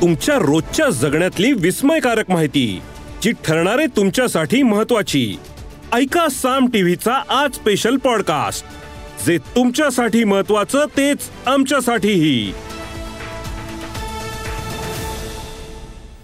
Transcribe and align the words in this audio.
तुमच्या 0.00 0.34
रोजच्या 0.34 0.88
जगण्यातली 0.90 1.52
विस्मयकारक 1.52 2.30
माहिती 2.30 2.82
जी 3.22 3.32
ठरणारे 3.44 3.86
तुमच्यासाठी 3.86 4.62
महत्वाची 4.62 5.36
ऐका 5.92 6.28
साम 6.28 6.66
टीव्हीचा 6.66 7.22
आज 7.28 7.54
स्पेशल 7.54 7.96
पॉडकास्ट 7.96 8.64
जे 9.26 9.38
तुमच्यासाठी 9.38 10.24
महत्वाचं 10.24 10.84
तेच 10.96 11.18
आमच्यासाठीही. 11.46 12.52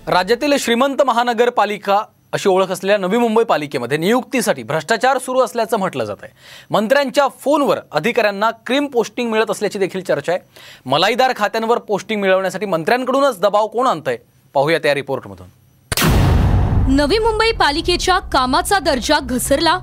राज्यातील 0.06 0.54
श्रीमंत 0.58 1.02
महानगरपालिका 1.06 2.02
अशी 2.32 2.48
ओळख 2.48 2.70
असलेल्या 2.70 2.96
नवी 2.98 3.18
मुंबई 3.18 3.44
पालिकेमध्ये 3.44 3.98
नियुक्तीसाठी 3.98 4.62
भ्रष्टाचार 4.62 5.18
सुरू 5.18 5.40
असल्याचं 5.40 5.76
म्हटलं 5.76 6.04
जात 6.04 6.16
आहे. 6.22 6.32
मंत्र्यांच्या 6.70 7.26
फोनवर 7.40 7.78
अधिकाऱ्यांना 7.92 8.50
क्रीम 8.66 8.86
पोस्टिंग 8.86 9.30
मिळत 9.30 9.50
असल्याची 9.50 9.78
देखील 9.78 10.00
चर्चा 10.00 10.32
आहे. 10.32 10.40
मलाईदार 10.86 11.32
खात्यांवर 11.36 11.78
पोस्टिंग 11.78 12.20
मिळवण्यासाठी 12.20 12.66
मंत्र्यांकडूनच 12.66 13.40
दबाव 13.40 13.66
कोण 13.66 13.86
आणतंय? 13.86 14.16
पाहूया 14.54 14.78
त्या 14.78 14.94
रिपोर्टमधून. 14.94 15.46
नवी 16.96 17.18
मुंबई 17.18 17.52
पालिकेच्या 17.52 18.18
कामाचा 18.18 18.78
दर्जा 18.78 19.18
घसरला? 19.20 19.78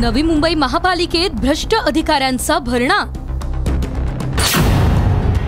नवी 0.00 0.22
मुंबई 0.22 0.54
महापालिकेत 0.54 1.30
भ्रष्ट 1.30 1.74
अधिकाऱ्यांचा 1.74 2.58
भरणा? 2.58 3.04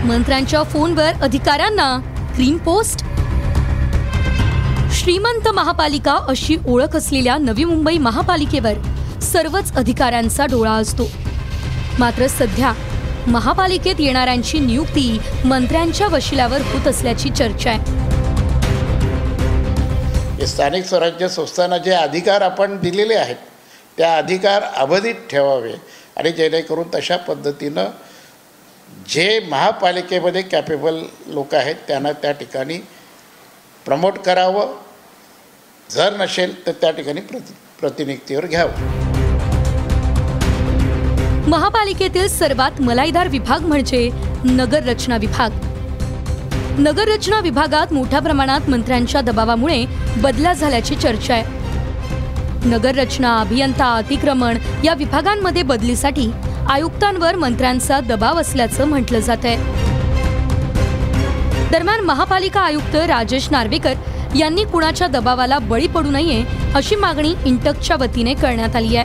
मंत्र्यांच्या 0.05 0.63
फोनवर 0.63 1.13
अधिकाऱ्यांना 1.23 1.97
क्रीम 2.35 2.57
पोस्ट? 2.57 3.05
श्रीमंत 5.05 5.49
महापालिका 5.55 6.13
अशी 6.29 6.57
ओळख 6.67 6.95
असलेल्या 6.97 7.37
नवी 7.39 7.65
मुंबई 7.65 7.97
महापालिकेवर 7.99 8.75
सर्वच 9.23 9.73
अधिकाऱ्यांचा 9.77 10.45
डोळा 10.51 10.73
असतो. 10.73 11.07
मात्र 11.99 12.27
सध्या 12.27 12.73
महापालिकेत 13.27 14.01
येणाऱ्यांची 14.01 14.59
नियुक्ती 14.59 15.19
मंत्र्यांच्या 15.45 16.07
वशिल्यावर 16.07 16.63
होत 16.67 16.87
असल्याची 16.89 17.31
चर्चा 17.31 17.71
आहे. 17.71 17.81
स्थानिक 20.47 20.85
स्वराज्य 20.85 21.29
संस्थांना 21.29 21.79
जे 21.79 21.91
अधिकार 21.91 22.43
आपण 22.43 22.77
दिलेले 22.77 23.15
आहेत 23.15 23.43
त्या 23.99 24.17
अधिकार 24.17 24.63
अबाधित 24.63 25.15
ठेवावे 25.31 25.75
आणि 26.17 26.31
जेणेकरून 26.31 26.89
तशा 26.95 27.17
पद्धतीनं 27.29 27.91
जे 29.09 29.29
महापालिकेमध्ये 29.51 30.43
कॅपेबल 30.43 31.03
लोक 31.27 31.55
आहेत 31.55 31.77
त्यांना 31.89 32.13
त्या 32.13 32.33
ठिकाणी 32.33 32.79
प्रमोट 33.87 34.19
करावं 34.19 34.75
जर 35.91 36.17
नसेल 36.21 36.55
तर 36.67 36.73
त्या 36.73 36.91
ठिकाणी 36.91 37.21
प्रति 37.21 37.55
प्रतिनियुक्तीवर 37.81 38.47
घ्यावं. 38.47 38.93
महापालिकेतील 41.49 42.27
सर्वात 42.29 42.81
मलाईदार 42.81 43.29
विभाग 43.29 43.67
म्हणजे 43.67 44.09
नगर 44.45 44.83
रचना 44.83 45.17
विभाग. 45.17 45.51
नगर 46.79 47.09
रचना 47.09 47.41
विभागात 47.41 47.93
मोठ्या 47.93 48.21
प्रमाणात 48.21 48.69
मंत्र्यांच्या 48.71 49.21
दबावामुळे 49.21 49.85
बदल्या 50.17 50.53
झाल्याची 50.53 50.95
चर्चा 50.95 51.35
आहे. 51.35 51.63
नगर 52.69 52.95
रचना 52.95 53.37
अभियंता 53.41 53.93
अतिक्रमण 53.95 54.59
या 54.85 54.95
विभागांमध्ये 54.95 55.63
बदलीसाठी 55.63 56.31
आयुक्तांवर 56.71 57.37
मंत्र्यांचा 57.37 58.01
दबाव 58.01 58.41
असल्याचं 58.41 58.85
म्हटलं 58.85 59.19
जात 59.19 59.45
आहे 59.45 59.57
दरम्यान 61.71 62.01
महापालिका 62.01 62.61
आयुक्त 62.61 62.95
राजेश 62.97 63.49
नार्वेकर 63.51 63.95
यांनी 64.39 64.65
कुणाच्या 64.65 65.07
दबावाला 65.07 65.59
बळी 65.59 65.87
पडू 65.87 66.11
नये 66.11 66.45
अशी 66.75 66.97
मागणी 66.97 67.35
इंटकच्या 67.47 67.97
वतीने 68.01 68.35
करण्यात 68.35 68.77
आली 68.77 68.97
आहे. 68.97 69.05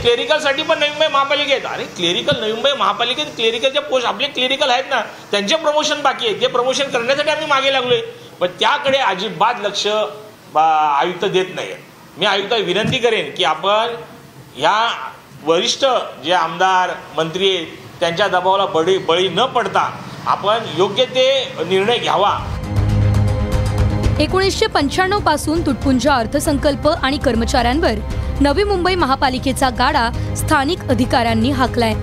क्लेरिकलसाठी 0.00 0.62
पण 0.62 0.78
नवी 0.78 0.88
मुंबई 0.88 1.06
महापालिकेत. 1.06 1.66
आणि 1.66 1.84
क्लेरिकल 1.84 2.40
नवी 2.40 2.52
मुंबई 2.52 2.70
महापालिकेत 2.78 3.26
क्लेरिकलचे 3.26 3.80
पोस्ट 3.80 4.06
आपले 4.06 4.26
क्लेरिकल 4.26 4.70
आहेत 4.70 4.84
ना 4.90 5.00
त्यांचे 5.30 5.56
प्रमोशन 5.56 6.02
बाकी 6.02 6.26
आहे. 6.26 6.40
ते 6.40 6.46
प्रमोशन 6.46 6.84
करण्यासाठी 6.84 7.30
आम्ही 7.30 7.46
मागे 7.46 7.72
लागलोय. 7.72 8.00
पण 8.40 8.46
त्याकडे 8.46 8.98
अजिबात 8.98 9.54
लक्ष 9.60 9.86
बा- 10.54 11.00
आयुक्त 11.00 11.24
देत 11.24 11.46
नाही 11.54 11.68
मी 12.18 12.26
आयुक्त 12.26 12.52
विनंती 12.52 12.98
करेन 12.98 13.30
की 13.36 13.44
आपण 13.44 13.94
या 14.58 14.90
वरिष्ठ 15.44 15.84
जे 16.24 16.32
आमदार 16.32 16.90
मंत्री 17.16 17.56
आहेत 17.56 17.66
त्यांच्या 18.00 18.28
दबावाला 18.28 18.66
बळी 18.66 18.98
बळी 18.98 19.28
न 19.28 19.44
पडता 19.44 19.90
आपण 20.26 20.58
योग्य 20.76 21.04
ते 21.04 21.52
निर्णय 21.66 21.98
घ्यावा. 21.98 22.57
एकोणीसशे 24.20 24.66
पंच्याण्णवपासून 24.66 25.60
तुटपुंजा 25.66 26.14
अर्थसंकल्प 26.14 26.88
आणि 26.88 27.18
कर्मचाऱ्यांवर 27.18 27.98
नवी 28.40 28.64
मुंबई 28.64 28.94
महापालिकेचा 28.94 29.68
गाडा 29.70 30.08
स्थानिक 30.36 30.80
अधिकाऱ्यांनी 30.80 31.50
हाकलाय. 31.50 31.94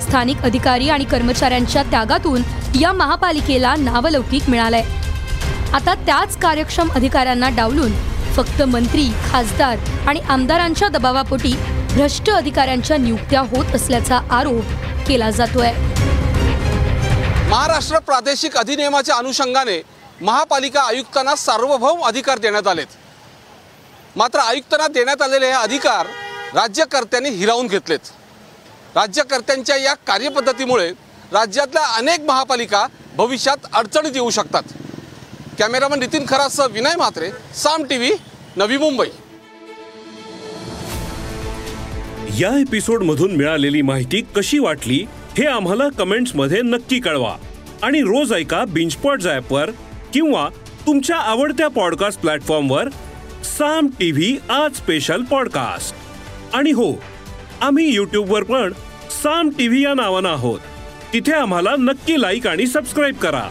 स्थानिक 0.00 0.42
अधिकारी 0.42 0.88
आणि 0.88 1.04
कर्मचाऱ्यांच्या 1.04 1.82
त्यागातून 1.82 2.42
या 2.80 2.92
महापालिकेला 2.92 3.74
नावलौकिक 3.78 4.50
मिळालाय. 4.50 4.82
आता 5.72 5.94
त्याच 6.06 6.36
कार्यक्षम 6.36 6.88
अधिकाऱ्यांना 6.94 7.48
डावलून 7.48 7.92
फक्त 8.36 8.62
मंत्री 8.62 9.06
खासदार 9.30 9.78
आणि 10.06 10.20
आमदारांच्या 10.28 10.88
दबावापोटी 10.88 11.54
भ्रष्ट 11.94 12.30
अधिकाऱ्यांच्या 12.30 12.96
नियुक्त्या 12.96 13.40
होत 13.40 13.74
असल्याचा 13.74 14.20
आरोप 14.30 14.64
केला 15.08 15.30
जातोय. 15.30 15.72
महाराष्ट्र 17.50 17.98
प्रादेशिक 17.98 18.56
अधिनियमाच्या 18.56 19.14
अनुषंगाने 19.14 19.82
महापालिका 20.22 20.80
आयुक्तांना 20.80 21.34
सार्वभौम 21.36 22.04
अधिकार 22.04 22.38
देण्यात 22.38 22.66
आलेत. 22.68 22.86
मात्र 24.16 24.38
आयुक्तांना 24.38 24.86
देण्यात 24.88 25.22
आलेले 25.22 25.46
हे 25.46 25.52
अधिकार 25.52 26.06
राज्यकर्त्यांनी 26.54 27.30
हिरावून 27.30 27.66
घेतलेत. 27.66 27.98
राज्यकर्त्यांच्या 28.94 29.76
या 29.76 29.94
कार्यपद्धतीमुळे 29.94 30.90
राज्यातल्या 31.32 31.84
अनेक 31.86 32.20
महापालिका 32.20 32.86
भविष्यात 33.16 33.66
अडचणीत 33.74 34.12
येऊ 34.14 34.30
शकतात. 34.30 34.62
कॅमेरामन 35.58 35.98
नितीन 35.98 36.24
खरासह 36.28 36.66
विनय 36.66 36.96
म्हात्रे 36.96 37.30
साम 37.56 37.84
टी 37.84 37.96
व्ही 37.96 38.12
नवी 38.56 38.76
मुंबई. 38.76 39.08
या 42.38 42.60
एपिसोड 42.60 43.02
मधून 43.02 43.36
मिळालेली 43.36 43.82
माहिती 43.82 44.26
कशी 44.36 44.58
वाटली 44.58 45.06
हे 45.38 45.46
आम्हाला 45.46 45.88
कमेंट्समध्ये 45.98 46.62
नक्की 46.62 47.00
कळवा. 47.00 47.36
आणि 47.82 48.00
रोज 48.00 48.32
ऐका 48.32 48.64
बिंचपॉट 48.64 49.22
वर 49.50 49.70
किंवा 50.12 50.48
तुमच्या 50.86 51.16
आवडत्या 51.16 51.68
पॉडकास्ट 51.68 52.20
प्लॅटफॉर्मवर 52.20 52.88
साम 53.58 53.86
टी 54.00 54.12
व्ही 54.12 54.38
आज 54.50 54.76
स्पेशल 54.76 55.22
पॉडकास्ट. 55.22 55.96
आणि 56.56 56.70
हो 56.70 56.92
आम्ही 57.60 57.94
यूट्यूबवर 57.94 58.42
पण 58.42 58.72
साम 59.22 59.50
टी 59.58 59.68
व्ही 59.68 59.84
या 59.84 59.94
नावानं 59.94 60.28
आहोत. 60.28 60.60
तिथे 61.12 61.32
आम्हाला 61.32 61.70
नक्की 61.78 62.20
लाईक 62.20 62.46
आणि 62.46 62.66
सबस्क्राईब 62.66 63.16
करा. 63.16 63.50